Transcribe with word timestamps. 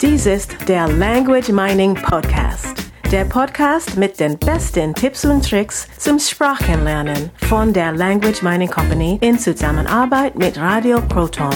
Dies 0.00 0.26
ist 0.26 0.56
der 0.68 0.88
Language 0.88 1.50
Mining 1.50 1.94
Podcast. 1.94 2.90
Der 3.12 3.24
Podcast 3.24 3.96
mit 3.96 4.18
den 4.18 4.36
besten 4.38 4.92
Tipps 4.92 5.24
und 5.24 5.48
Tricks 5.48 5.86
zum 5.98 6.18
Sprachenlernen 6.18 7.30
von 7.36 7.72
der 7.72 7.92
Language 7.92 8.42
Mining 8.42 8.68
Company 8.68 9.18
in 9.22 9.38
Zusammenarbeit 9.38 10.36
mit 10.36 10.58
Radio 10.58 11.00
Proton. 11.00 11.54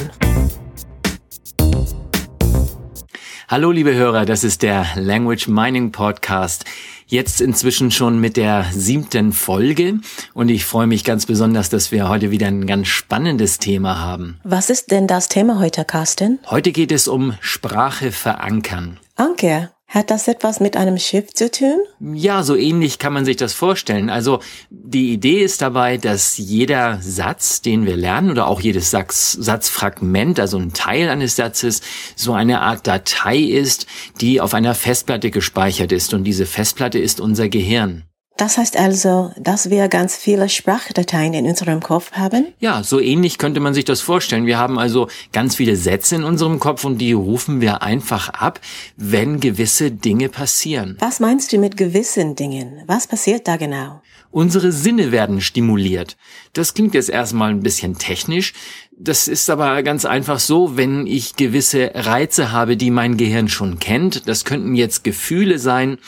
Hallo 3.48 3.72
liebe 3.72 3.94
Hörer, 3.94 4.24
das 4.24 4.44
ist 4.44 4.62
der 4.62 4.86
Language 4.94 5.48
Mining 5.48 5.90
Podcast. 5.90 6.64
Jetzt 7.10 7.40
inzwischen 7.40 7.90
schon 7.90 8.20
mit 8.20 8.36
der 8.36 8.66
siebten 8.70 9.32
Folge 9.32 9.94
und 10.34 10.50
ich 10.50 10.66
freue 10.66 10.86
mich 10.86 11.04
ganz 11.04 11.24
besonders, 11.24 11.70
dass 11.70 11.90
wir 11.90 12.06
heute 12.10 12.30
wieder 12.30 12.48
ein 12.48 12.66
ganz 12.66 12.88
spannendes 12.88 13.58
Thema 13.58 13.98
haben. 13.98 14.38
Was 14.44 14.68
ist 14.68 14.90
denn 14.90 15.06
das 15.06 15.30
Thema 15.30 15.58
heute, 15.58 15.86
Carsten? 15.86 16.38
Heute 16.50 16.70
geht 16.70 16.92
es 16.92 17.08
um 17.08 17.32
Sprache 17.40 18.12
verankern. 18.12 19.00
Anke, 19.16 19.70
hat 19.88 20.10
das 20.10 20.28
etwas 20.28 20.60
mit 20.60 20.76
einem 20.76 20.98
Schiff 20.98 21.32
zu 21.32 21.50
tun? 21.50 21.80
Ja, 21.98 22.42
so 22.42 22.54
ähnlich 22.54 22.98
kann 22.98 23.14
man 23.14 23.24
sich 23.24 23.36
das 23.36 23.54
vorstellen. 23.54 24.10
Also 24.10 24.40
die 24.68 25.14
Idee 25.14 25.42
ist 25.42 25.62
dabei, 25.62 25.96
dass 25.96 26.36
jeder 26.36 26.98
Satz, 27.00 27.62
den 27.62 27.86
wir 27.86 27.96
lernen, 27.96 28.30
oder 28.30 28.48
auch 28.48 28.60
jedes 28.60 28.90
Satz, 28.90 29.32
Satzfragment, 29.32 30.40
also 30.40 30.58
ein 30.58 30.74
Teil 30.74 31.08
eines 31.08 31.36
Satzes, 31.36 31.80
so 32.16 32.34
eine 32.34 32.60
Art 32.60 32.86
Datei 32.86 33.38
ist, 33.38 33.86
die 34.20 34.42
auf 34.42 34.52
einer 34.52 34.74
Festplatte 34.74 35.30
gespeichert 35.30 35.90
ist. 35.90 36.12
Und 36.12 36.24
diese 36.24 36.44
Festplatte 36.44 36.98
ist 36.98 37.18
unser 37.18 37.48
Gehirn. 37.48 38.07
Das 38.38 38.56
heißt 38.56 38.76
also, 38.78 39.32
dass 39.36 39.68
wir 39.68 39.88
ganz 39.88 40.16
viele 40.16 40.48
Sprachdateien 40.48 41.34
in 41.34 41.44
unserem 41.44 41.80
Kopf 41.80 42.12
haben? 42.12 42.46
Ja, 42.60 42.84
so 42.84 43.00
ähnlich 43.00 43.36
könnte 43.36 43.58
man 43.58 43.74
sich 43.74 43.84
das 43.84 44.00
vorstellen. 44.00 44.46
Wir 44.46 44.58
haben 44.58 44.78
also 44.78 45.08
ganz 45.32 45.56
viele 45.56 45.74
Sätze 45.74 46.14
in 46.14 46.22
unserem 46.22 46.60
Kopf 46.60 46.84
und 46.84 46.98
die 46.98 47.12
rufen 47.12 47.60
wir 47.60 47.82
einfach 47.82 48.28
ab, 48.28 48.60
wenn 48.96 49.40
gewisse 49.40 49.90
Dinge 49.90 50.28
passieren. 50.28 50.96
Was 51.00 51.18
meinst 51.18 51.52
du 51.52 51.58
mit 51.58 51.76
gewissen 51.76 52.36
Dingen? 52.36 52.84
Was 52.86 53.08
passiert 53.08 53.48
da 53.48 53.56
genau? 53.56 54.02
Unsere 54.30 54.72
Sinne 54.72 55.10
werden 55.10 55.40
stimuliert. 55.40 56.16
Das 56.52 56.74
klingt 56.74 56.94
jetzt 56.94 57.08
erstmal 57.08 57.50
ein 57.50 57.62
bisschen 57.62 57.96
technisch. 57.96 58.52
Das 59.00 59.28
ist 59.28 59.48
aber 59.48 59.82
ganz 59.84 60.04
einfach 60.04 60.40
so, 60.40 60.76
wenn 60.76 61.06
ich 61.06 61.36
gewisse 61.36 61.92
Reize 61.94 62.50
habe, 62.50 62.76
die 62.76 62.90
mein 62.90 63.16
Gehirn 63.16 63.48
schon 63.48 63.78
kennt. 63.78 64.28
Das 64.28 64.44
könnten 64.44 64.74
jetzt 64.74 65.04
Gefühle 65.04 65.58
sein, 65.60 65.98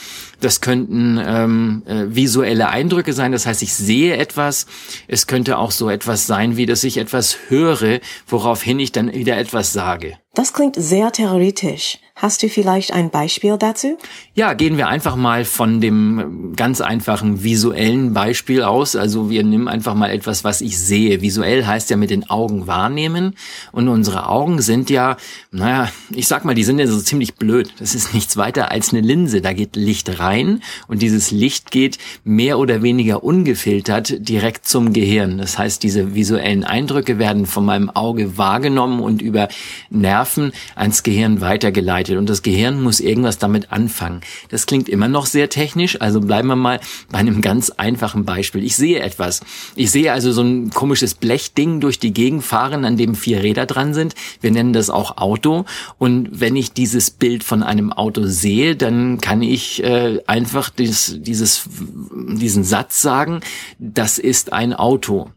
das 0.40 0.60
könnten 0.60 1.20
ähm, 1.24 1.82
äh, 1.86 2.06
visuelle 2.08 2.68
Eindrücke 2.68 3.12
sein. 3.12 3.30
Das 3.30 3.46
heißt, 3.46 3.62
ich 3.62 3.74
sehe 3.74 4.16
etwas. 4.16 4.66
Es 5.06 5.28
könnte 5.28 5.56
auch 5.56 5.70
so 5.70 5.88
etwas 5.88 6.26
sein, 6.26 6.56
wie 6.56 6.66
dass 6.66 6.82
ich 6.82 6.96
etwas 6.96 7.38
höre, 7.48 8.00
woraufhin 8.26 8.80
ich 8.80 8.90
dann 8.90 9.12
wieder 9.14 9.38
etwas 9.38 9.72
sage. 9.72 10.18
Das 10.34 10.52
klingt 10.52 10.76
sehr 10.76 11.12
theoretisch. 11.12 11.98
Hast 12.20 12.42
du 12.42 12.48
vielleicht 12.48 12.92
ein 12.92 13.10
Beispiel 13.10 13.56
dazu? 13.58 13.98
Ja, 14.34 14.54
gehen 14.54 14.76
wir 14.76 14.88
einfach 14.88 15.16
mal 15.16 15.44
von 15.44 15.80
dem 15.80 16.54
ganz 16.56 16.80
einfachen 16.80 17.42
visuellen 17.42 18.12
Beispiel 18.12 18.62
aus. 18.62 18.96
Also 18.96 19.30
wir 19.30 19.42
nehmen 19.44 19.68
einfach 19.68 19.94
mal 19.94 20.10
etwas, 20.10 20.44
was 20.44 20.60
ich 20.60 20.78
sehe. 20.78 21.22
Visuell 21.22 21.66
heißt 21.66 21.90
ja 21.90 21.96
mit 21.96 22.10
den 22.10 22.28
Augen 22.28 22.66
wahrnehmen. 22.66 23.36
Und 23.72 23.88
unsere 23.88 24.28
Augen 24.28 24.60
sind 24.62 24.90
ja, 24.90 25.16
naja, 25.50 25.90
ich 26.10 26.26
sag 26.26 26.44
mal, 26.44 26.54
die 26.54 26.64
sind 26.64 26.78
ja 26.78 26.86
so 26.86 27.00
ziemlich 27.00 27.34
blöd. 27.34 27.72
Das 27.78 27.94
ist 27.94 28.14
nichts 28.14 28.36
weiter 28.36 28.70
als 28.70 28.92
eine 28.92 29.00
Linse. 29.00 29.40
Da 29.40 29.52
geht 29.52 29.76
Licht 29.76 30.18
rein 30.18 30.62
und 30.88 31.02
dieses 31.02 31.30
Licht 31.30 31.70
geht 31.70 31.98
mehr 32.24 32.58
oder 32.58 32.82
weniger 32.82 33.22
ungefiltert 33.24 34.28
direkt 34.28 34.66
zum 34.66 34.92
Gehirn. 34.92 35.38
Das 35.38 35.58
heißt, 35.58 35.82
diese 35.82 36.14
visuellen 36.14 36.64
Eindrücke 36.64 37.18
werden 37.18 37.46
von 37.46 37.64
meinem 37.64 37.90
Auge 37.90 38.36
wahrgenommen 38.36 39.00
und 39.00 39.22
über 39.22 39.48
Nerven 39.90 40.20
Nerven 40.20 40.52
ans 40.74 41.02
Gehirn 41.02 41.40
weitergeleitet 41.40 42.09
und 42.18 42.28
das 42.28 42.42
Gehirn 42.42 42.82
muss 42.82 43.00
irgendwas 43.00 43.38
damit 43.38 43.72
anfangen. 43.72 44.20
Das 44.48 44.66
klingt 44.66 44.88
immer 44.88 45.08
noch 45.08 45.26
sehr 45.26 45.48
technisch, 45.48 46.00
also 46.00 46.20
bleiben 46.20 46.48
wir 46.48 46.56
mal 46.56 46.80
bei 47.10 47.18
einem 47.18 47.42
ganz 47.42 47.70
einfachen 47.70 48.24
Beispiel. 48.24 48.64
Ich 48.64 48.76
sehe 48.76 49.00
etwas. 49.00 49.40
Ich 49.76 49.90
sehe 49.90 50.12
also 50.12 50.32
so 50.32 50.42
ein 50.42 50.70
komisches 50.70 51.14
Blechding 51.14 51.80
durch 51.80 51.98
die 51.98 52.12
Gegend 52.12 52.44
fahren, 52.44 52.84
an 52.84 52.96
dem 52.96 53.14
vier 53.14 53.42
Räder 53.42 53.66
dran 53.66 53.94
sind. 53.94 54.14
Wir 54.40 54.50
nennen 54.50 54.72
das 54.72 54.90
auch 54.90 55.16
Auto 55.18 55.64
und 55.98 56.40
wenn 56.40 56.56
ich 56.56 56.72
dieses 56.72 57.10
Bild 57.10 57.44
von 57.44 57.62
einem 57.62 57.92
Auto 57.92 58.26
sehe, 58.26 58.76
dann 58.76 59.20
kann 59.20 59.42
ich 59.42 59.82
äh, 59.82 60.20
einfach 60.26 60.70
dieses, 60.70 61.16
dieses, 61.20 61.68
diesen 62.12 62.64
Satz 62.64 63.02
sagen, 63.02 63.40
das 63.78 64.18
ist 64.18 64.52
ein 64.52 64.72
Auto. 64.72 65.30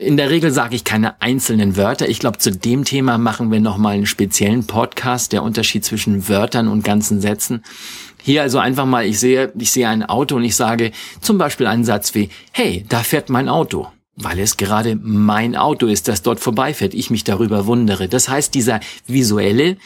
In 0.00 0.16
der 0.16 0.30
Regel 0.30 0.52
sage 0.52 0.76
ich 0.76 0.84
keine 0.84 1.20
einzelnen 1.20 1.76
Wörter. 1.76 2.08
Ich 2.08 2.20
glaube, 2.20 2.38
zu 2.38 2.52
dem 2.52 2.84
Thema 2.84 3.18
machen 3.18 3.50
wir 3.50 3.58
nochmal 3.58 3.94
einen 3.94 4.06
speziellen 4.06 4.64
Podcast, 4.64 5.32
der 5.32 5.42
Unterschied 5.42 5.84
zwischen 5.84 6.28
Wörtern 6.28 6.68
und 6.68 6.84
ganzen 6.84 7.20
Sätzen. 7.20 7.64
Hier 8.22 8.42
also 8.42 8.60
einfach 8.60 8.86
mal, 8.86 9.04
ich 9.04 9.18
sehe, 9.18 9.52
ich 9.58 9.72
sehe 9.72 9.88
ein 9.88 10.04
Auto 10.04 10.36
und 10.36 10.44
ich 10.44 10.54
sage 10.54 10.92
zum 11.20 11.36
Beispiel 11.36 11.66
einen 11.66 11.84
Satz 11.84 12.14
wie, 12.14 12.30
hey, 12.52 12.86
da 12.88 13.00
fährt 13.00 13.28
mein 13.28 13.48
Auto. 13.48 13.88
Weil 14.14 14.38
es 14.38 14.56
gerade 14.56 14.94
mein 15.02 15.56
Auto 15.56 15.86
ist, 15.86 16.06
das 16.06 16.22
dort 16.22 16.38
vorbeifährt, 16.38 16.94
ich 16.94 17.10
mich 17.10 17.24
darüber 17.24 17.66
wundere. 17.66 18.06
Das 18.06 18.28
heißt, 18.28 18.54
dieser 18.54 18.78
visuelle 19.08 19.78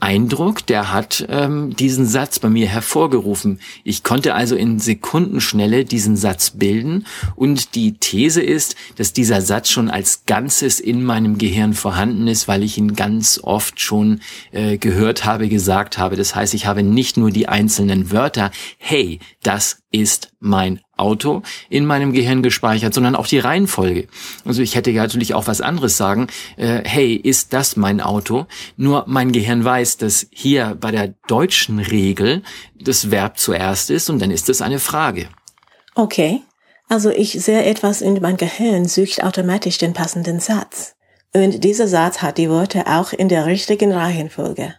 Eindruck, 0.00 0.64
der 0.66 0.92
hat 0.92 1.26
ähm, 1.28 1.74
diesen 1.74 2.06
Satz 2.06 2.38
bei 2.38 2.48
mir 2.48 2.68
hervorgerufen. 2.68 3.60
Ich 3.82 4.04
konnte 4.04 4.34
also 4.34 4.54
in 4.54 4.78
Sekundenschnelle 4.78 5.84
diesen 5.84 6.16
Satz 6.16 6.50
bilden 6.50 7.06
und 7.34 7.74
die 7.74 7.94
These 7.94 8.40
ist, 8.40 8.76
dass 8.96 9.12
dieser 9.12 9.42
Satz 9.42 9.70
schon 9.70 9.90
als 9.90 10.24
Ganzes 10.26 10.78
in 10.78 11.02
meinem 11.02 11.36
Gehirn 11.36 11.74
vorhanden 11.74 12.28
ist, 12.28 12.46
weil 12.46 12.62
ich 12.62 12.78
ihn 12.78 12.94
ganz 12.94 13.40
oft 13.42 13.80
schon 13.80 14.20
äh, 14.52 14.78
gehört 14.78 15.24
habe, 15.24 15.48
gesagt 15.48 15.98
habe. 15.98 16.16
Das 16.16 16.34
heißt, 16.34 16.54
ich 16.54 16.66
habe 16.66 16.82
nicht 16.82 17.16
nur 17.16 17.30
die 17.30 17.48
einzelnen 17.48 18.12
Wörter, 18.12 18.52
hey, 18.78 19.18
das 19.42 19.82
ist 19.90 20.32
mein 20.40 20.80
Auto 20.96 21.42
in 21.70 21.86
meinem 21.86 22.12
Gehirn 22.12 22.42
gespeichert, 22.42 22.92
sondern 22.92 23.16
auch 23.16 23.26
die 23.26 23.38
Reihenfolge. 23.38 24.08
Also 24.44 24.62
ich 24.62 24.74
hätte 24.74 24.90
ja 24.90 25.02
natürlich 25.02 25.34
auch 25.34 25.46
was 25.46 25.60
anderes 25.60 25.96
sagen. 25.96 26.26
Äh, 26.56 26.82
hey, 26.84 27.14
ist 27.14 27.52
das 27.52 27.76
mein 27.76 28.00
Auto? 28.00 28.46
Nur 28.76 29.04
mein 29.06 29.32
Gehirn 29.32 29.64
weiß, 29.64 29.96
dass 29.96 30.26
hier 30.30 30.76
bei 30.78 30.90
der 30.90 31.14
deutschen 31.26 31.78
Regel 31.78 32.42
das 32.78 33.10
Verb 33.10 33.38
zuerst 33.38 33.90
ist 33.90 34.10
und 34.10 34.20
dann 34.20 34.30
ist 34.30 34.48
es 34.48 34.60
eine 34.60 34.78
Frage. 34.78 35.28
Okay, 35.94 36.42
also 36.88 37.10
ich 37.10 37.32
sehe 37.32 37.64
etwas 37.64 38.02
und 38.02 38.20
mein 38.20 38.36
Gehirn 38.36 38.86
sucht 38.86 39.22
automatisch 39.22 39.78
den 39.78 39.94
passenden 39.94 40.40
Satz. 40.40 40.94
Und 41.34 41.62
dieser 41.64 41.86
Satz 41.86 42.22
hat 42.22 42.38
die 42.38 42.48
Worte 42.48 42.86
auch 42.86 43.12
in 43.12 43.28
der 43.28 43.46
richtigen 43.46 43.92
Reihenfolge. 43.92 44.74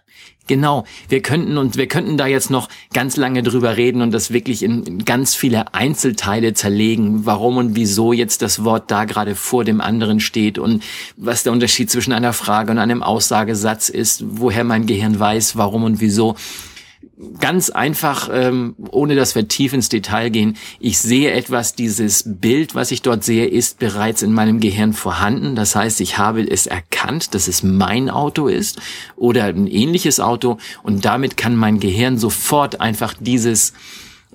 Genau, 0.49 0.85
wir 1.09 1.21
könnten 1.21 1.59
und 1.59 1.77
wir 1.77 1.85
könnten 1.85 2.17
da 2.17 2.25
jetzt 2.25 2.49
noch 2.49 2.69
ganz 2.91 3.17
lange 3.17 3.43
drüber 3.43 3.77
reden 3.77 4.01
und 4.01 4.11
das 4.11 4.33
wirklich 4.33 4.63
in, 4.63 4.83
in, 4.83 5.05
ganz 5.05 5.35
viele 5.35 5.75
Einzelteile 5.75 6.55
zerlegen, 6.55 7.27
warum 7.27 7.57
und 7.57 7.75
wieso 7.75 8.13
jetzt 8.13 8.41
das 8.41 8.63
Wort 8.63 8.89
da 8.89 9.05
gerade 9.05 9.35
vor 9.35 9.63
dem 9.63 9.79
anderen 9.79 10.19
steht 10.19 10.57
und 10.57 10.83
was 11.17 11.43
der 11.43 11.53
Unterschied 11.53 11.91
zwischen 11.91 12.13
einer 12.13 12.33
Frage 12.33 12.71
und 12.71 12.79
einem 12.79 13.03
Aussagesatz 13.03 13.89
ist, 13.89 14.23
woher 14.27 14.63
mein 14.63 14.87
Gehirn 14.87 15.19
weiß, 15.19 15.55
warum 15.55 15.83
und 15.83 16.01
wieso 16.01 16.35
ganz 17.39 17.69
einfach, 17.69 18.29
ähm, 18.31 18.75
ohne 18.91 19.15
dass 19.15 19.35
wir 19.35 19.47
tief 19.47 19.73
ins 19.73 19.89
Detail 19.89 20.29
gehen, 20.29 20.55
ich 20.79 20.99
sehe 20.99 21.31
etwas, 21.31 21.75
dieses 21.75 22.23
Bild, 22.25 22.75
was 22.75 22.91
ich 22.91 23.01
dort 23.01 23.23
sehe, 23.23 23.45
ist 23.45 23.79
bereits 23.79 24.21
in 24.21 24.31
meinem 24.31 24.59
Gehirn 24.59 24.93
vorhanden. 24.93 25.55
Das 25.55 25.75
heißt, 25.75 25.99
ich 25.99 26.17
habe 26.17 26.41
es 26.41 26.65
erkannt, 26.65 27.33
dass 27.33 27.47
es 27.47 27.61
mein 27.61 28.09
Auto 28.09 28.47
ist 28.47 28.79
oder 29.17 29.45
ein 29.45 29.67
ähnliches 29.67 30.19
Auto 30.19 30.57
und 30.81 31.03
damit 31.03 31.35
kann 31.35 31.55
mein 31.55 31.79
Gehirn 31.79 32.17
sofort 32.17 32.79
einfach 32.79 33.13
dieses, 33.19 33.73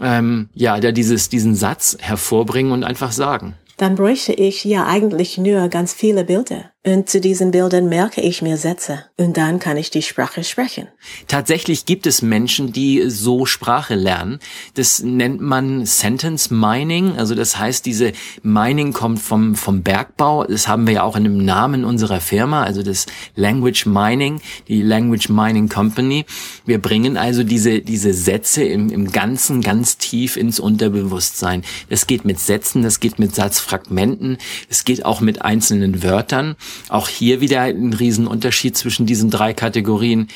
ähm, 0.01 0.51
ja, 0.55 0.79
dieses, 0.81 1.31
diesen 1.31 1.55
Satz 1.55 1.97
hervorbringen 2.01 2.73
und 2.73 2.85
einfach 2.85 3.13
sagen. 3.13 3.55
Dann 3.79 3.97
bräuchte 3.97 4.33
ich 4.33 4.65
ja 4.65 4.87
eigentlich 4.87 5.39
nur 5.39 5.69
ganz 5.69 5.95
viele 5.95 6.25
Bilder. 6.25 6.74
Und 6.87 7.09
zu 7.09 7.19
diesen 7.19 7.51
Bildern 7.51 7.89
merke 7.89 8.21
ich 8.21 8.43
mir 8.43 8.59
Sätze. 8.59 9.07
Und 9.17 9.39
dann 9.39 9.59
kann 9.59 9.79
ich 9.79 9.91
die 9.91 10.03
Sprache 10.03 10.45
sprechen. 10.45 10.87
Tatsächlich 11.29 11.87
gibt 11.87 12.07
es 12.07 12.21
Menschen, 12.21 12.75
die 12.75 13.09
so 13.09 13.47
Sprache 13.47 13.95
lernen. 13.95 14.39
Das 14.75 15.03
nennt 15.03 15.41
man 15.41 15.87
Sentence 15.87 16.51
Mining. 16.51 17.17
Also 17.17 17.35
das 17.35 17.59
heißt, 17.59 17.87
diese 17.87 18.13
Mining 18.43 18.93
kommt 18.93 19.23
vom, 19.23 19.55
vom 19.55 19.83
Bergbau. 19.83 20.45
Das 20.45 20.69
haben 20.69 20.87
wir 20.87 20.93
ja 20.93 21.03
auch 21.05 21.17
in 21.17 21.25
dem 21.25 21.43
Namen 21.43 21.87
unserer 21.87 22.21
Firma, 22.21 22.65
also 22.65 22.83
das 22.83 23.07
Language 23.35 23.87
Mining, 23.87 24.43
die 24.69 24.83
Language 24.83 25.31
Mining 25.31 25.71
Company. 25.71 26.27
Wir 26.67 26.83
bringen 26.83 27.17
also 27.17 27.45
diese, 27.45 27.81
diese 27.81 28.13
Sätze 28.13 28.63
im, 28.63 28.91
im 28.91 29.11
Ganzen 29.11 29.63
ganz 29.63 29.97
tief 29.97 30.37
ins 30.37 30.61
Unterbewusstsein. 30.61 31.65
Das 31.89 32.07
geht 32.07 32.27
mit 32.27 32.39
Sätzen, 32.41 32.83
das 32.83 33.01
geht 33.01 33.19
mit 33.19 33.35
Satzfragmenten, 33.35 34.37
es 34.69 34.85
geht 34.85 35.07
auch 35.07 35.23
mit 35.23 35.41
einzelnen 35.41 36.03
Wörtern. 36.03 36.57
Auch 36.89 37.09
hier 37.09 37.41
wieder 37.41 37.63
ein 37.63 37.93
Riesenunterschied 37.93 38.77
zwischen 38.77 39.07
diesen 39.07 39.31
drei 39.31 39.53
Kategorien. 39.53 40.29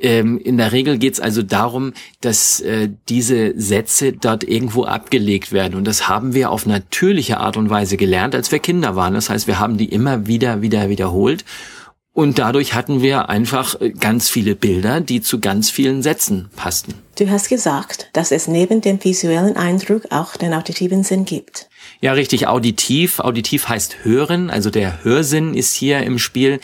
Ähm, 0.00 0.38
in 0.38 0.58
der 0.58 0.72
Regel 0.72 0.98
geht 0.98 1.14
es 1.14 1.20
also 1.20 1.42
darum, 1.42 1.92
dass 2.20 2.60
äh, 2.60 2.90
diese 3.08 3.58
Sätze 3.58 4.12
dort 4.12 4.44
irgendwo 4.44 4.84
abgelegt 4.84 5.52
werden. 5.52 5.74
Und 5.74 5.84
das 5.84 6.08
haben 6.08 6.34
wir 6.34 6.50
auf 6.50 6.66
natürliche 6.66 7.38
Art 7.38 7.56
und 7.56 7.70
Weise 7.70 7.96
gelernt, 7.96 8.34
als 8.34 8.52
wir 8.52 8.58
Kinder 8.58 8.96
waren. 8.96 9.14
Das 9.14 9.30
heißt, 9.30 9.46
wir 9.46 9.58
haben 9.58 9.78
die 9.78 9.86
immer 9.86 10.26
wieder, 10.26 10.62
wieder 10.62 10.88
wiederholt. 10.90 11.44
Und 12.16 12.38
dadurch 12.38 12.72
hatten 12.72 13.02
wir 13.02 13.28
einfach 13.28 13.78
äh, 13.78 13.90
ganz 13.90 14.30
viele 14.30 14.54
Bilder, 14.54 15.02
die 15.02 15.20
zu 15.20 15.38
ganz 15.38 15.70
vielen 15.70 16.02
Sätzen 16.02 16.48
passten. 16.56 16.94
Du 17.18 17.28
hast 17.28 17.50
gesagt, 17.50 18.08
dass 18.14 18.30
es 18.32 18.48
neben 18.48 18.80
dem 18.80 19.04
visuellen 19.04 19.56
Eindruck 19.56 20.10
auch 20.10 20.36
den 20.36 20.54
auditiven 20.54 21.04
Sinn 21.04 21.26
gibt. 21.26 21.68
Ja, 22.00 22.12
richtig, 22.12 22.46
auditiv. 22.46 23.20
Auditiv 23.20 23.68
heißt 23.68 24.04
hören, 24.04 24.50
also 24.50 24.70
der 24.70 25.04
Hörsinn 25.04 25.54
ist 25.54 25.74
hier 25.74 26.00
im 26.02 26.18
Spiel. 26.18 26.60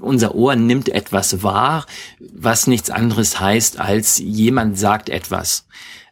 Unser 0.00 0.34
Ohr 0.34 0.56
nimmt 0.56 0.88
etwas 0.88 1.42
wahr, 1.42 1.86
was 2.18 2.66
nichts 2.66 2.90
anderes 2.90 3.40
heißt 3.40 3.78
als 3.80 4.18
jemand 4.18 4.78
sagt 4.78 5.08
etwas 5.08 5.66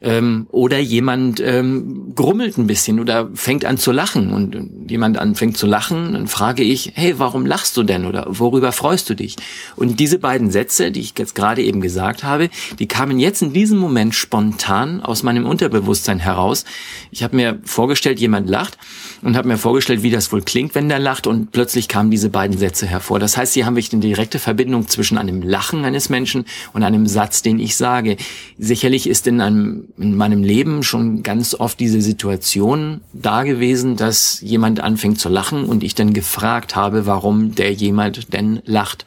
ähm, 0.04 0.46
oder 0.50 0.78
jemand 0.78 1.40
ähm, 1.40 2.03
grummelt 2.14 2.58
ein 2.58 2.66
bisschen 2.66 3.00
oder 3.00 3.28
fängt 3.34 3.64
an 3.64 3.78
zu 3.78 3.92
lachen 3.92 4.32
und 4.32 4.90
jemand 4.90 5.18
anfängt 5.18 5.56
zu 5.56 5.66
lachen, 5.66 6.12
dann 6.12 6.26
frage 6.28 6.62
ich, 6.62 6.92
hey, 6.94 7.18
warum 7.18 7.46
lachst 7.46 7.76
du 7.76 7.82
denn 7.82 8.04
oder 8.04 8.26
worüber 8.28 8.72
freust 8.72 9.08
du 9.10 9.14
dich? 9.14 9.36
Und 9.76 9.98
diese 10.00 10.18
beiden 10.18 10.50
Sätze, 10.50 10.90
die 10.90 11.00
ich 11.00 11.14
jetzt 11.18 11.34
gerade 11.34 11.62
eben 11.62 11.80
gesagt 11.80 12.22
habe, 12.24 12.50
die 12.78 12.86
kamen 12.86 13.18
jetzt 13.18 13.42
in 13.42 13.52
diesem 13.52 13.78
Moment 13.78 14.14
spontan 14.14 15.00
aus 15.00 15.22
meinem 15.22 15.46
Unterbewusstsein 15.46 16.18
heraus. 16.18 16.64
Ich 17.10 17.22
habe 17.22 17.36
mir 17.36 17.58
vorgestellt, 17.64 18.20
jemand 18.20 18.48
lacht 18.48 18.78
und 19.22 19.36
habe 19.36 19.48
mir 19.48 19.58
vorgestellt, 19.58 20.02
wie 20.02 20.10
das 20.10 20.30
wohl 20.32 20.42
klingt, 20.42 20.74
wenn 20.74 20.88
der 20.88 20.98
lacht 20.98 21.26
und 21.26 21.52
plötzlich 21.52 21.88
kamen 21.88 22.10
diese 22.10 22.28
beiden 22.30 22.58
Sätze 22.58 22.86
hervor. 22.86 23.18
Das 23.18 23.36
heißt, 23.36 23.54
hier 23.54 23.66
haben 23.66 23.76
wir 23.76 23.84
eine 23.92 24.00
direkte 24.00 24.38
Verbindung 24.38 24.88
zwischen 24.88 25.18
einem 25.18 25.42
Lachen 25.42 25.84
eines 25.84 26.08
Menschen 26.08 26.44
und 26.72 26.82
einem 26.82 27.06
Satz, 27.06 27.42
den 27.42 27.58
ich 27.58 27.76
sage. 27.76 28.16
Sicherlich 28.58 29.08
ist 29.08 29.26
in 29.26 29.40
einem 29.40 29.88
in 29.98 30.16
meinem 30.16 30.42
Leben 30.42 30.82
schon 30.82 31.22
ganz 31.22 31.54
oft 31.54 31.80
diese 31.80 32.00
Situation 32.04 33.00
da 33.12 33.42
gewesen, 33.42 33.96
dass 33.96 34.40
jemand 34.40 34.78
anfängt 34.78 35.18
zu 35.18 35.28
lachen 35.28 35.64
und 35.64 35.82
ich 35.82 35.96
dann 35.96 36.12
gefragt 36.12 36.76
habe, 36.76 37.06
warum 37.06 37.56
der 37.56 37.72
jemand 37.72 38.32
denn 38.32 38.62
lacht. 38.64 39.04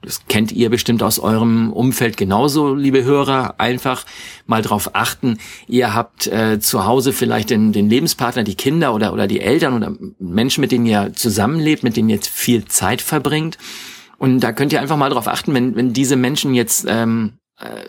Das 0.00 0.22
kennt 0.28 0.52
ihr 0.52 0.70
bestimmt 0.70 1.02
aus 1.02 1.18
eurem 1.18 1.72
Umfeld 1.72 2.16
genauso, 2.16 2.74
liebe 2.74 3.04
Hörer. 3.04 3.56
Einfach 3.58 4.06
mal 4.46 4.62
drauf 4.62 4.94
achten. 4.94 5.38
Ihr 5.66 5.92
habt 5.92 6.28
äh, 6.28 6.60
zu 6.60 6.86
Hause 6.86 7.12
vielleicht 7.12 7.50
den, 7.50 7.72
den 7.72 7.90
Lebenspartner, 7.90 8.44
die 8.44 8.54
Kinder 8.54 8.94
oder, 8.94 9.12
oder 9.12 9.26
die 9.26 9.40
Eltern 9.40 9.74
oder 9.74 9.92
Menschen, 10.18 10.60
mit 10.62 10.72
denen 10.72 10.86
ihr 10.86 11.12
zusammenlebt, 11.14 11.82
mit 11.82 11.96
denen 11.96 12.08
ihr 12.08 12.14
jetzt 12.14 12.30
viel 12.30 12.64
Zeit 12.64 13.02
verbringt. 13.02 13.58
Und 14.18 14.40
da 14.40 14.52
könnt 14.52 14.72
ihr 14.72 14.80
einfach 14.80 14.96
mal 14.96 15.10
drauf 15.10 15.28
achten, 15.28 15.52
wenn, 15.52 15.76
wenn 15.76 15.92
diese 15.92 16.16
Menschen 16.16 16.54
jetzt 16.54 16.86
ähm, 16.88 17.34
äh, 17.34 17.47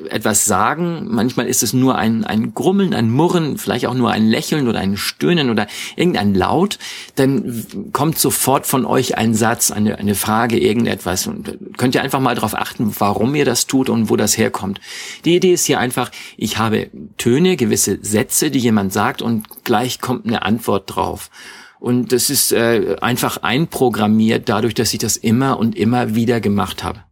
etwas 0.09 0.45
sagen. 0.45 1.07
Manchmal 1.09 1.45
ist 1.45 1.61
es 1.61 1.73
nur 1.73 1.95
ein, 1.95 2.23
ein 2.23 2.55
Grummeln, 2.55 2.95
ein 2.95 3.11
Murren, 3.11 3.59
vielleicht 3.59 3.85
auch 3.85 3.93
nur 3.93 4.11
ein 4.11 4.27
Lächeln 4.27 4.67
oder 4.67 4.79
ein 4.79 4.97
Stöhnen 4.97 5.51
oder 5.51 5.67
irgendein 5.95 6.33
Laut. 6.33 6.79
Dann 7.15 7.65
kommt 7.93 8.17
sofort 8.17 8.65
von 8.65 8.85
euch 8.85 9.17
ein 9.17 9.35
Satz, 9.35 9.69
eine, 9.69 9.99
eine 9.99 10.15
Frage, 10.15 10.57
irgendetwas. 10.57 11.27
Und 11.27 11.77
könnt 11.77 11.93
ihr 11.93 12.01
einfach 12.01 12.19
mal 12.19 12.33
darauf 12.33 12.55
achten, 12.55 12.95
warum 12.97 13.35
ihr 13.35 13.45
das 13.45 13.67
tut 13.67 13.89
und 13.89 14.09
wo 14.09 14.15
das 14.15 14.37
herkommt. 14.39 14.81
Die 15.25 15.35
Idee 15.35 15.53
ist 15.53 15.65
hier 15.65 15.79
einfach, 15.79 16.09
ich 16.35 16.57
habe 16.57 16.89
Töne, 17.17 17.55
gewisse 17.55 17.99
Sätze, 18.01 18.49
die 18.49 18.59
jemand 18.59 18.91
sagt 18.91 19.21
und 19.21 19.63
gleich 19.63 20.01
kommt 20.01 20.25
eine 20.25 20.41
Antwort 20.41 20.95
drauf. 20.95 21.29
Und 21.79 22.11
das 22.11 22.29
ist 22.29 22.51
äh, 22.51 22.97
einfach 23.01 23.37
einprogrammiert 23.43 24.49
dadurch, 24.49 24.73
dass 24.73 24.93
ich 24.93 24.99
das 24.99 25.15
immer 25.15 25.59
und 25.59 25.77
immer 25.77 26.15
wieder 26.15 26.41
gemacht 26.41 26.83
habe. 26.83 27.03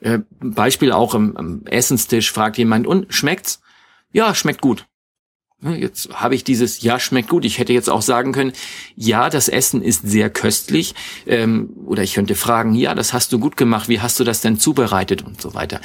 Äh, 0.00 0.20
Beispiel 0.40 0.92
auch 0.92 1.14
im, 1.14 1.36
am 1.36 1.62
Essenstisch 1.66 2.32
fragt 2.32 2.58
jemand, 2.58 2.86
und 2.86 3.12
schmeckt's? 3.12 3.60
Ja, 4.12 4.34
schmeckt 4.34 4.60
gut. 4.60 4.86
Jetzt 5.62 6.08
habe 6.14 6.34
ich 6.34 6.42
dieses 6.42 6.80
Ja 6.80 6.98
schmeckt 6.98 7.28
gut. 7.28 7.44
Ich 7.44 7.58
hätte 7.58 7.74
jetzt 7.74 7.90
auch 7.90 8.00
sagen 8.00 8.32
können, 8.32 8.52
ja, 8.96 9.28
das 9.28 9.48
Essen 9.48 9.82
ist 9.82 10.08
sehr 10.08 10.30
köstlich. 10.30 10.94
Ähm, 11.26 11.70
oder 11.84 12.02
ich 12.02 12.14
könnte 12.14 12.34
fragen, 12.34 12.74
ja, 12.74 12.94
das 12.94 13.12
hast 13.12 13.30
du 13.32 13.38
gut 13.38 13.58
gemacht. 13.58 13.88
Wie 13.88 14.00
hast 14.00 14.18
du 14.18 14.24
das 14.24 14.40
denn 14.40 14.58
zubereitet 14.58 15.22
und 15.22 15.40
so 15.40 15.52
weiter 15.52 15.80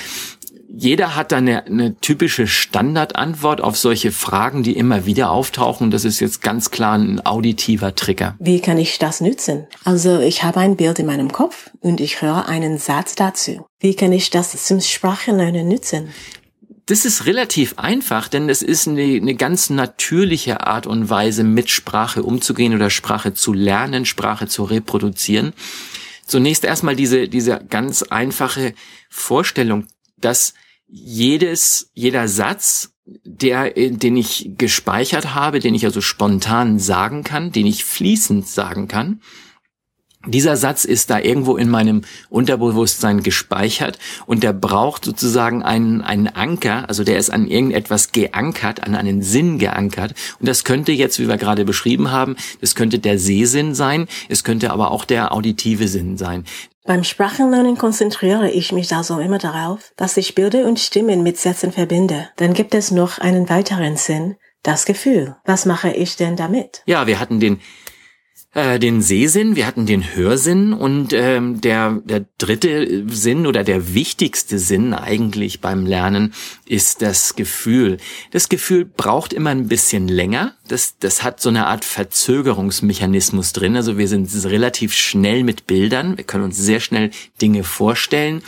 jeder 0.78 1.16
hat 1.16 1.32
da 1.32 1.38
eine, 1.38 1.66
eine 1.66 1.96
typische 2.00 2.48
Standardantwort 2.48 3.62
auf 3.62 3.78
solche 3.78 4.12
Fragen, 4.12 4.62
die 4.62 4.76
immer 4.76 5.06
wieder 5.06 5.32
auftauchen. 5.32 5.90
Das 5.90 6.04
ist 6.04 6.20
jetzt 6.20 6.42
ganz 6.42 6.70
klar 6.70 6.98
ein 6.98 7.26
auditiver 7.26 7.96
Trigger. 7.96 8.36
Wie 8.40 8.60
kann 8.60 8.78
ich 8.78 9.00
das 9.00 9.22
nützen? 9.22 9.68
Also 9.86 10.20
ich 10.20 10.44
habe 10.44 10.60
ein 10.60 10.76
Bild 10.76 11.00
in 11.00 11.06
meinem 11.06 11.32
Kopf 11.32 11.70
und 11.80 12.02
ich 12.02 12.22
höre 12.22 12.50
einen 12.50 12.78
Satz 12.78 13.16
dazu. 13.16 13.66
Wie 13.80 13.96
kann 13.96 14.12
ich 14.12 14.32
das 14.32 14.52
zum 14.66 14.82
Sprachenlernen 14.82 15.68
nützen? 15.68 16.10
Das 16.88 17.06
ist 17.06 17.26
relativ 17.26 17.80
einfach, 17.80 18.28
denn 18.28 18.50
es 18.50 18.62
ist 18.62 18.88
eine, 18.88 19.02
eine 19.02 19.36
ganz 19.36 19.70
natürliche 19.70 20.68
Art 20.68 20.88
und 20.88 21.10
Weise, 21.10 21.44
mit 21.46 21.70
Sprache 21.70 22.22
umzugehen 22.22 22.76
oder 22.76 22.90
Sprache 22.90 23.34
zu 23.34 23.54
lernen, 23.54 24.06
Sprache 24.06 24.48
zu 24.48 24.64
reproduzieren. 24.66 25.54
Zunächst 26.28 26.66
erstmal 26.66 26.96
diese, 26.96 27.30
diese 27.30 27.62
ganz 27.70 28.04
einfache 28.04 28.74
Vorstellung, 29.10 29.88
dass 30.18 30.54
jedes, 30.88 31.92
jeder 31.94 32.28
Satz, 32.28 32.94
der, 33.06 33.72
den 33.72 34.18
ich 34.18 34.52
gespeichert 34.58 35.36
habe, 35.36 35.60
den 35.60 35.76
ich 35.76 35.86
also 35.86 36.02
spontan 36.02 36.80
sagen 36.80 37.24
kann, 37.24 37.52
den 37.52 37.68
ich 37.68 37.86
fließend 37.86 38.48
sagen 38.48 38.88
kann, 38.88 39.22
dieser 40.28 40.58
Satz 40.58 40.86
ist 40.86 41.10
da 41.10 41.20
irgendwo 41.20 41.56
in 41.56 41.70
meinem 41.70 42.02
Unterbewusstsein 42.30 43.22
gespeichert 43.22 44.00
und 44.26 44.44
der 44.44 44.54
braucht 44.54 45.06
sozusagen 45.06 45.62
einen, 45.62 46.02
einen 46.02 46.28
Anker, 46.28 46.90
also 46.90 47.04
der 47.04 47.18
ist 47.18 47.30
an 47.30 47.48
irgendetwas 47.48 48.12
geankert, 48.12 48.84
an 48.84 48.96
einen 48.96 49.22
Sinn 49.22 49.60
geankert. 49.60 50.14
Und 50.40 50.48
das 50.48 50.64
könnte 50.64 50.92
jetzt, 50.92 51.20
wie 51.20 51.28
wir 51.28 51.38
gerade 51.38 51.66
beschrieben 51.66 52.12
haben, 52.12 52.36
das 52.62 52.76
könnte 52.76 53.00
der 53.00 53.20
Sehsinn 53.20 53.76
sein, 53.76 54.08
es 54.28 54.44
könnte 54.44 54.72
aber 54.72 54.92
auch 54.92 55.06
der 55.06 55.32
auditive 55.32 55.88
Sinn 55.88 56.18
sein. 56.18 56.46
Beim 56.86 57.04
Sprachenlernen 57.04 57.80
konzentriere 57.80 58.52
ich 58.52 58.72
mich 58.72 58.94
also 58.96 59.20
immer 59.20 59.40
darauf, 59.40 59.92
dass 59.98 60.18
ich 60.18 60.36
Bilder 60.36 60.66
und 60.66 60.80
Stimmen 60.80 61.24
mit 61.24 61.38
Sätzen 61.40 61.72
verbinde. 61.72 62.30
Dann 62.36 62.54
gibt 62.54 62.76
es 62.76 62.92
noch 62.92 63.18
einen 63.18 63.50
weiteren 63.50 63.98
Sinn, 63.98 64.36
das 64.62 64.86
Gefühl. 64.86 65.36
Was 65.46 65.66
mache 65.66 65.92
ich 65.92 66.16
denn 66.16 66.36
damit? 66.36 66.84
Ja, 66.86 67.08
wir 67.08 67.20
hatten 67.20 67.40
den 67.40 67.60
äh, 68.56 68.80
den 68.80 69.02
Sehsinn, 69.02 69.56
wir 69.56 69.68
hatten 69.68 69.86
den 69.86 70.16
Hörsinn 70.16 70.72
und 70.74 71.12
ähm, 71.12 71.60
der, 71.60 72.02
der 72.06 72.26
dritte 72.38 73.04
Sinn 73.10 73.46
oder 73.48 73.66
der 73.66 73.94
wichtigste 73.94 74.60
Sinn 74.60 74.94
eigentlich 74.94 75.60
beim 75.60 75.86
Lernen 75.86 76.34
ist 76.66 77.02
das 77.02 77.36
Gefühl. 77.36 77.98
Das 78.32 78.48
Gefühl 78.48 78.86
braucht 78.86 79.34
immer 79.34 79.50
ein 79.50 79.68
bisschen 79.68 80.08
länger. 80.08 80.56
Das, 80.70 80.98
das 80.98 81.22
hat 81.22 81.42
so 81.42 81.50
eine 81.50 81.68
Art 81.68 81.84
Verzögerungsmechanismus 81.84 83.52
drin. 83.52 83.76
Also 83.76 83.98
wir 83.98 84.08
sind 84.08 84.30
relativ 84.46 84.94
schnell 84.94 85.44
mit 85.44 85.68
Bildern. 85.68 86.18
Wir 86.18 86.24
können 86.24 86.46
uns 86.46 86.58
sehr 86.58 86.80
schnell 86.80 87.12
Dinge 87.42 87.66
vorstellen. 87.66 88.42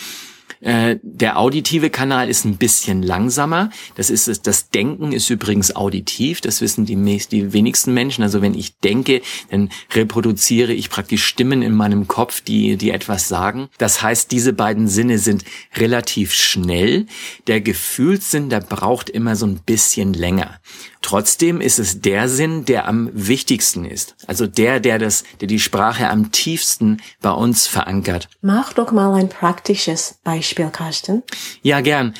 Äh, 0.62 0.98
der 1.01 1.39
auditive 1.39 1.89
Kanal 1.89 2.30
ist 2.30 2.45
ein 2.45 2.57
bisschen 2.57 3.03
langsamer. 3.03 3.70
Das 3.96 4.10
ist 4.10 4.48
das 4.48 4.70
Denken 4.70 5.12
ist 5.12 5.29
übrigens 5.29 5.75
auditiv. 5.75 6.41
Das 6.41 6.62
wissen 6.62 6.86
die, 6.86 6.96
die 7.31 7.53
wenigsten 7.53 7.93
Menschen. 7.93 8.24
Also 8.24 8.41
wenn 8.41 8.53
ich 8.53 8.77
denke, 8.79 9.22
dann 9.50 9.70
reproduziere 9.93 10.74
ich 10.74 10.89
praktisch 10.89 11.25
Stimmen 11.25 11.62
in 11.62 11.74
meinem 11.74 12.08
Kopf, 12.08 12.41
die 12.41 12.77
die 12.77 12.91
etwas 12.91 13.27
sagen. 13.27 13.70
Das 13.77 14.01
heißt, 14.01 14.31
diese 14.31 14.53
beiden 14.53 14.88
Sinne 14.88 15.20
sind 15.20 15.43
relativ 15.75 16.34
schnell. 16.34 17.05
Der 17.48 17.62
Gefühlssinn, 17.62 18.50
der 18.50 18.62
braucht 18.62 19.10
immer 19.10 19.36
so 19.36 19.46
ein 19.46 19.60
bisschen 19.65 20.13
länger. 20.13 20.60
Trotzdem 21.01 21.62
ist 21.62 21.79
es 21.79 22.01
der 22.01 22.27
Sinn, 22.27 22.65
der 22.65 22.88
am 22.88 23.10
wichtigsten 23.13 23.86
ist. 23.86 24.15
Also 24.27 24.46
der, 24.46 24.79
der 24.79 25.00
das, 25.00 25.24
der 25.39 25.48
die 25.48 25.60
Sprache 25.60 26.10
am 26.10 26.31
tiefsten 26.31 27.01
bei 27.22 27.31
uns 27.31 27.65
verankert. 27.65 28.27
Mach 28.41 28.74
doch 28.74 28.91
mal 28.91 29.13
ein 29.13 29.29
praktisches 29.29 30.20
Beispiel, 30.48 30.70
Carsten. 30.70 31.24
Ja, 31.62 31.82
gern. 31.82 32.13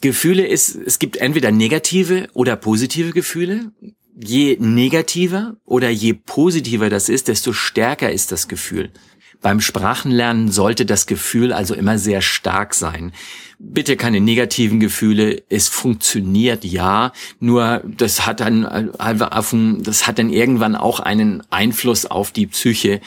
Gefühle 0.00 0.46
ist, 0.46 0.76
es 0.76 0.98
gibt 0.98 1.16
entweder 1.16 1.50
negative 1.50 2.28
oder 2.32 2.56
positive 2.56 3.12
Gefühle. 3.12 3.72
Je 4.20 4.56
negativer 4.60 5.56
oder 5.64 5.90
je 5.90 6.12
positiver 6.12 6.88
das 6.88 7.08
ist, 7.08 7.28
desto 7.28 7.52
stärker 7.52 8.12
ist 8.12 8.32
das 8.32 8.48
Gefühl. 8.48 8.90
Beim 9.40 9.60
Sprachenlernen 9.60 10.50
sollte 10.50 10.84
das 10.84 11.06
Gefühl 11.06 11.52
also 11.52 11.74
immer 11.74 11.98
sehr 11.98 12.22
stark 12.22 12.74
sein. 12.74 13.12
Bitte 13.60 13.96
keine 13.96 14.20
negativen 14.20 14.80
Gefühle. 14.80 15.42
Es 15.48 15.68
funktioniert 15.68 16.64
ja, 16.64 17.12
nur 17.38 17.82
das 17.84 18.26
hat 18.26 18.40
dann 18.40 18.90
das 19.82 20.06
hat 20.06 20.18
dann 20.18 20.30
irgendwann 20.30 20.74
auch 20.74 20.98
einen 20.98 21.42
Einfluss 21.50 22.06
auf 22.06 22.32
die 22.32 22.48
Psyche. 22.48 23.00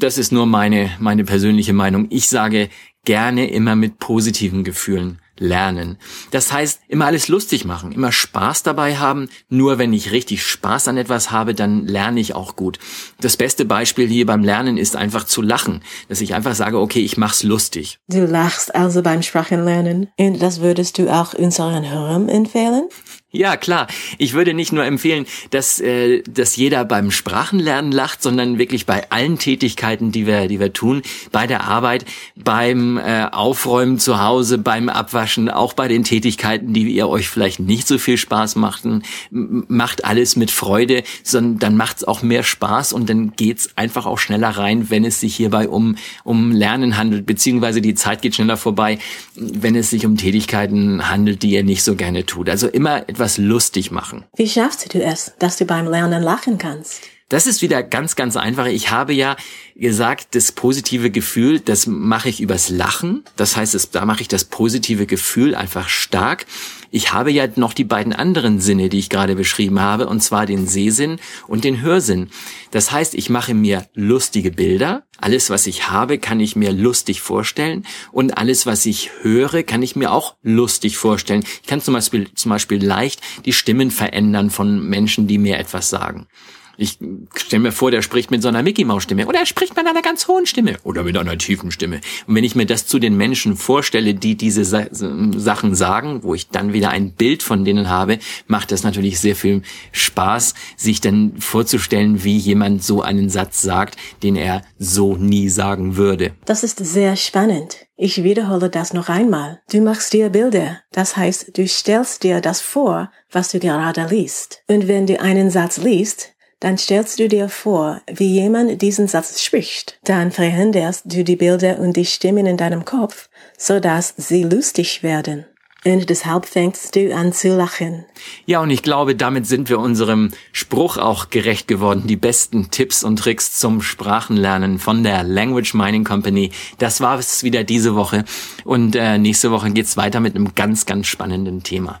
Das 0.00 0.18
ist 0.18 0.32
nur 0.32 0.46
meine 0.46 0.90
meine 0.98 1.24
persönliche 1.24 1.72
Meinung. 1.72 2.06
Ich 2.10 2.28
sage 2.28 2.68
gerne 3.04 3.50
immer 3.50 3.76
mit 3.76 3.98
positiven 3.98 4.64
Gefühlen 4.64 5.20
lernen. 5.38 5.98
Das 6.30 6.52
heißt, 6.52 6.80
immer 6.88 7.06
alles 7.06 7.28
lustig 7.28 7.64
machen, 7.64 7.92
immer 7.92 8.12
Spaß 8.12 8.62
dabei 8.62 8.96
haben. 8.96 9.28
Nur 9.48 9.78
wenn 9.78 9.92
ich 9.92 10.12
richtig 10.12 10.44
Spaß 10.44 10.88
an 10.88 10.96
etwas 10.96 11.30
habe, 11.30 11.54
dann 11.54 11.86
lerne 11.86 12.20
ich 12.20 12.34
auch 12.34 12.56
gut. 12.56 12.78
Das 13.20 13.36
beste 13.36 13.64
Beispiel 13.64 14.08
hier 14.08 14.26
beim 14.26 14.44
Lernen 14.44 14.76
ist 14.76 14.96
einfach 14.96 15.24
zu 15.24 15.42
lachen, 15.42 15.82
dass 16.08 16.20
ich 16.20 16.34
einfach 16.34 16.54
sage, 16.54 16.78
okay, 16.78 17.00
ich 17.00 17.16
mach's 17.16 17.42
lustig. 17.42 17.98
Du 18.08 18.24
lachst 18.26 18.74
also 18.74 19.02
beim 19.02 19.22
Sprachenlernen 19.22 20.08
und 20.18 20.40
das 20.40 20.60
würdest 20.60 20.98
du 20.98 21.12
auch 21.12 21.34
unseren 21.34 21.90
Hörern 21.90 22.28
empfehlen? 22.28 22.88
Ja, 23.34 23.56
klar. 23.56 23.88
Ich 24.16 24.34
würde 24.34 24.54
nicht 24.54 24.72
nur 24.72 24.84
empfehlen, 24.84 25.26
dass, 25.50 25.80
äh, 25.80 26.22
dass 26.22 26.54
jeder 26.54 26.84
beim 26.84 27.10
Sprachenlernen 27.10 27.90
lacht, 27.90 28.22
sondern 28.22 28.58
wirklich 28.58 28.86
bei 28.86 29.10
allen 29.10 29.40
Tätigkeiten, 29.40 30.12
die 30.12 30.24
wir, 30.28 30.46
die 30.46 30.60
wir 30.60 30.72
tun, 30.72 31.02
bei 31.32 31.48
der 31.48 31.64
Arbeit, 31.64 32.04
beim 32.36 32.96
äh, 32.96 33.24
Aufräumen 33.24 33.98
zu 33.98 34.22
Hause, 34.22 34.58
beim 34.58 34.88
Abwaschen, 34.88 35.50
auch 35.50 35.72
bei 35.72 35.88
den 35.88 36.04
Tätigkeiten, 36.04 36.72
die 36.72 36.84
ihr 36.84 37.08
euch 37.08 37.28
vielleicht 37.28 37.58
nicht 37.58 37.88
so 37.88 37.98
viel 37.98 38.18
Spaß 38.18 38.54
machten, 38.54 39.02
macht 39.30 40.04
alles 40.04 40.36
mit 40.36 40.52
Freude, 40.52 41.02
sondern 41.24 41.58
dann 41.58 41.76
macht's 41.76 42.04
auch 42.04 42.22
mehr 42.22 42.44
Spaß 42.44 42.92
und 42.92 43.10
dann 43.10 43.32
geht's 43.34 43.70
einfach 43.74 44.06
auch 44.06 44.18
schneller 44.18 44.50
rein, 44.50 44.90
wenn 44.90 45.04
es 45.04 45.18
sich 45.18 45.34
hierbei 45.34 45.68
um, 45.68 45.96
um 46.22 46.52
Lernen 46.52 46.96
handelt, 46.96 47.26
beziehungsweise 47.26 47.80
die 47.80 47.96
Zeit 47.96 48.22
geht 48.22 48.36
schneller 48.36 48.56
vorbei, 48.56 49.00
wenn 49.34 49.74
es 49.74 49.90
sich 49.90 50.06
um 50.06 50.16
Tätigkeiten 50.16 51.10
handelt, 51.10 51.42
die 51.42 51.50
ihr 51.50 51.64
nicht 51.64 51.82
so 51.82 51.96
gerne 51.96 52.24
tut. 52.26 52.48
Also 52.48 52.68
immer 52.68 53.08
etwas 53.08 53.23
etwas 53.24 53.38
lustig 53.38 53.90
machen. 53.90 54.24
Wie 54.36 54.46
schaffst 54.46 54.92
du 54.92 55.02
es, 55.02 55.32
dass 55.38 55.56
du 55.56 55.64
beim 55.64 55.86
Lernen 55.86 56.22
lachen 56.22 56.58
kannst? 56.58 57.00
Das 57.30 57.46
ist 57.46 57.62
wieder 57.62 57.82
ganz, 57.82 58.16
ganz 58.16 58.36
einfach. 58.36 58.66
Ich 58.66 58.90
habe 58.90 59.14
ja 59.14 59.36
gesagt, 59.74 60.34
das 60.34 60.52
positive 60.52 61.10
Gefühl, 61.10 61.58
das 61.58 61.86
mache 61.86 62.28
ich 62.28 62.42
übers 62.42 62.68
Lachen. 62.68 63.24
Das 63.36 63.56
heißt, 63.56 63.74
das, 63.74 63.90
da 63.90 64.04
mache 64.04 64.20
ich 64.20 64.28
das 64.28 64.44
positive 64.44 65.06
Gefühl 65.06 65.54
einfach 65.54 65.88
stark. 65.88 66.44
Ich 66.90 67.14
habe 67.14 67.32
ja 67.32 67.48
noch 67.56 67.72
die 67.72 67.84
beiden 67.84 68.12
anderen 68.12 68.60
Sinne, 68.60 68.90
die 68.90 68.98
ich 68.98 69.08
gerade 69.08 69.34
beschrieben 69.36 69.80
habe, 69.80 70.06
und 70.06 70.22
zwar 70.22 70.44
den 70.44 70.68
Sehsinn 70.68 71.18
und 71.48 71.64
den 71.64 71.80
Hörsinn. 71.80 72.28
Das 72.70 72.92
heißt, 72.92 73.14
ich 73.14 73.30
mache 73.30 73.54
mir 73.54 73.86
lustige 73.94 74.50
Bilder. 74.50 75.04
Alles, 75.18 75.48
was 75.48 75.66
ich 75.66 75.88
habe, 75.90 76.18
kann 76.18 76.40
ich 76.40 76.56
mir 76.56 76.72
lustig 76.72 77.22
vorstellen. 77.22 77.86
Und 78.12 78.36
alles, 78.36 78.66
was 78.66 78.84
ich 78.84 79.10
höre, 79.22 79.62
kann 79.62 79.82
ich 79.82 79.96
mir 79.96 80.12
auch 80.12 80.36
lustig 80.42 80.98
vorstellen. 80.98 81.44
Ich 81.62 81.68
kann 81.68 81.80
zum 81.80 81.94
Beispiel, 81.94 82.32
zum 82.34 82.50
Beispiel 82.50 82.84
leicht 82.84 83.22
die 83.46 83.54
Stimmen 83.54 83.90
verändern 83.90 84.50
von 84.50 84.86
Menschen, 84.86 85.26
die 85.26 85.38
mir 85.38 85.58
etwas 85.58 85.88
sagen. 85.88 86.28
Ich 86.76 86.98
stelle 87.34 87.62
mir 87.62 87.72
vor, 87.72 87.90
der 87.90 88.02
spricht 88.02 88.30
mit 88.30 88.42
so 88.42 88.48
einer 88.48 88.62
Mickey-Maus-Stimme 88.62 89.26
oder 89.26 89.40
er 89.40 89.46
spricht 89.46 89.76
mit 89.76 89.86
einer 89.86 90.02
ganz 90.02 90.28
hohen 90.28 90.46
Stimme 90.46 90.76
oder 90.82 91.02
mit 91.02 91.16
einer 91.16 91.36
tiefen 91.38 91.70
Stimme. 91.70 92.00
Und 92.26 92.34
wenn 92.34 92.44
ich 92.44 92.54
mir 92.54 92.66
das 92.66 92.86
zu 92.86 92.98
den 92.98 93.16
Menschen 93.16 93.56
vorstelle, 93.56 94.14
die 94.14 94.36
diese 94.36 94.64
Sa 94.64 94.86
Sachen 94.90 95.74
sagen, 95.74 96.22
wo 96.22 96.34
ich 96.34 96.48
dann 96.48 96.72
wieder 96.72 96.90
ein 96.90 97.12
Bild 97.12 97.42
von 97.42 97.64
denen 97.64 97.88
habe, 97.88 98.18
macht 98.46 98.72
das 98.72 98.82
natürlich 98.82 99.20
sehr 99.20 99.36
viel 99.36 99.62
Spaß, 99.92 100.54
sich 100.76 101.00
dann 101.00 101.34
vorzustellen, 101.38 102.24
wie 102.24 102.36
jemand 102.36 102.82
so 102.82 103.02
einen 103.02 103.28
Satz 103.30 103.62
sagt, 103.62 103.96
den 104.22 104.36
er 104.36 104.62
so 104.78 105.16
nie 105.16 105.48
sagen 105.48 105.96
würde. 105.96 106.32
Das 106.44 106.62
ist 106.62 106.78
sehr 106.78 107.16
spannend. 107.16 107.86
Ich 107.96 108.24
wiederhole 108.24 108.70
das 108.70 108.92
noch 108.92 109.08
einmal. 109.08 109.60
Du 109.70 109.80
machst 109.80 110.12
dir 110.12 110.28
Bilder. 110.28 110.80
Das 110.90 111.16
heißt, 111.16 111.56
du 111.56 111.68
stellst 111.68 112.24
dir 112.24 112.40
das 112.40 112.60
vor, 112.60 113.12
was 113.30 113.52
du 113.52 113.60
gerade 113.60 114.06
liest. 114.10 114.62
Und 114.66 114.88
wenn 114.88 115.06
du 115.06 115.20
einen 115.20 115.48
Satz 115.50 115.78
liest, 115.78 116.33
dann 116.64 116.78
stellst 116.78 117.18
du 117.18 117.28
dir 117.28 117.50
vor, 117.50 118.00
wie 118.10 118.40
jemand 118.40 118.80
diesen 118.80 119.06
Satz 119.06 119.42
spricht. 119.42 119.98
Dann 120.04 120.32
veränderst 120.32 121.02
du 121.04 121.22
die 121.22 121.36
Bilder 121.36 121.78
und 121.78 121.94
die 121.94 122.06
Stimmen 122.06 122.46
in 122.46 122.56
deinem 122.56 122.86
Kopf, 122.86 123.28
so 123.58 123.80
dass 123.80 124.14
sie 124.16 124.44
lustig 124.44 125.02
werden. 125.02 125.44
Und 125.84 126.08
deshalb 126.08 126.46
fängst 126.46 126.96
du 126.96 127.14
an 127.14 127.34
zu 127.34 127.54
lachen. 127.54 128.06
Ja, 128.46 128.62
und 128.62 128.70
ich 128.70 128.82
glaube, 128.82 129.14
damit 129.14 129.46
sind 129.46 129.68
wir 129.68 129.78
unserem 129.78 130.30
Spruch 130.52 130.96
auch 130.96 131.28
gerecht 131.28 131.68
geworden. 131.68 132.04
Die 132.06 132.16
besten 132.16 132.70
Tipps 132.70 133.04
und 133.04 133.18
Tricks 133.18 133.58
zum 133.60 133.82
Sprachenlernen 133.82 134.78
von 134.78 135.02
der 135.02 135.22
Language 135.22 135.74
Mining 135.74 136.04
Company. 136.04 136.50
Das 136.78 137.02
war 137.02 137.18
es 137.18 137.42
wieder 137.42 137.64
diese 137.64 137.94
Woche. 137.94 138.24
Und 138.64 138.96
äh, 138.96 139.18
nächste 139.18 139.50
Woche 139.50 139.70
geht's 139.70 139.98
weiter 139.98 140.20
mit 140.20 140.34
einem 140.34 140.54
ganz, 140.54 140.86
ganz 140.86 141.08
spannenden 141.08 141.62
Thema. 141.62 142.00